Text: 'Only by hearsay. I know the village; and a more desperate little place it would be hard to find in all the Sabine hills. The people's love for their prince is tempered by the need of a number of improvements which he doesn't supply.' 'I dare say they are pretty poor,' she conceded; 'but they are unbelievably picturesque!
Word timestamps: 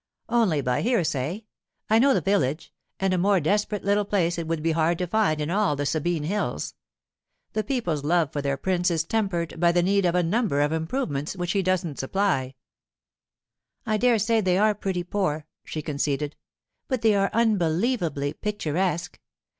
'Only 0.29 0.61
by 0.61 0.81
hearsay. 0.81 1.45
I 1.87 1.99
know 1.99 2.15
the 2.15 2.21
village; 2.21 2.73
and 2.99 3.13
a 3.13 3.19
more 3.19 3.39
desperate 3.39 3.83
little 3.83 4.03
place 4.03 4.39
it 4.39 4.47
would 4.47 4.63
be 4.63 4.71
hard 4.71 4.97
to 4.97 5.05
find 5.05 5.39
in 5.39 5.51
all 5.51 5.75
the 5.75 5.85
Sabine 5.85 6.23
hills. 6.23 6.73
The 7.53 7.63
people's 7.63 8.03
love 8.03 8.33
for 8.33 8.41
their 8.41 8.57
prince 8.57 8.89
is 8.89 9.03
tempered 9.03 9.59
by 9.59 9.71
the 9.71 9.83
need 9.83 10.05
of 10.07 10.15
a 10.15 10.23
number 10.23 10.61
of 10.61 10.71
improvements 10.71 11.35
which 11.35 11.51
he 11.51 11.61
doesn't 11.61 11.99
supply.' 11.99 12.55
'I 13.85 13.97
dare 13.97 14.17
say 14.17 14.41
they 14.41 14.57
are 14.57 14.73
pretty 14.73 15.03
poor,' 15.03 15.45
she 15.63 15.83
conceded; 15.83 16.35
'but 16.87 17.03
they 17.03 17.13
are 17.13 17.29
unbelievably 17.31 18.33
picturesque! 18.33 19.19